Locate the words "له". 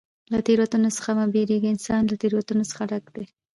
0.31-0.39, 2.07-2.15